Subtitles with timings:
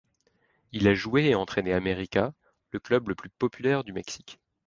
[0.71, 2.33] Il a joué et entraîné América,
[2.71, 4.39] le club le plus populaire du Mexique.